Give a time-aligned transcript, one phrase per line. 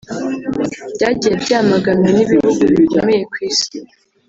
[0.93, 3.77] byagiye byamaganwa n’ibihugu bikomeye ku isi